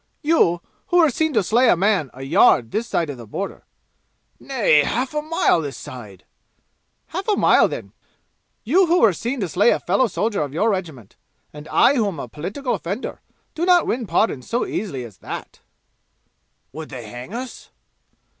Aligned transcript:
"You, 0.23 0.61
who 0.87 0.97
were 0.97 1.11
seen 1.11 1.31
to 1.33 1.43
slay 1.43 1.69
a 1.69 1.75
man 1.77 2.09
a 2.15 2.23
yard 2.23 2.71
this 2.71 2.87
side 2.87 3.11
of 3.11 3.17
the 3.19 3.27
border" 3.27 3.65
"Nay; 4.39 4.79
half 4.81 5.13
a 5.13 5.21
mile 5.21 5.61
this 5.61 5.77
side!" 5.77 6.25
"Half 7.09 7.27
a 7.27 7.35
mile, 7.35 7.67
then. 7.67 7.93
You 8.63 8.87
who 8.87 8.99
were 8.99 9.13
seen 9.13 9.39
to 9.41 9.47
slay 9.47 9.69
a 9.69 9.79
fellow 9.79 10.07
soldier 10.07 10.41
of 10.41 10.53
your 10.55 10.71
regiment, 10.71 11.17
and 11.53 11.67
I 11.67 11.97
who 11.97 12.07
am 12.07 12.19
a 12.19 12.27
political 12.27 12.73
offender, 12.73 13.21
do 13.53 13.63
not 13.63 13.85
win 13.85 14.07
pardons 14.07 14.49
so 14.49 14.65
easily 14.65 15.03
as 15.05 15.19
that." 15.19 15.59
"Would 16.71 16.89
they 16.89 17.07
hang 17.07 17.35
us?" 17.35 17.69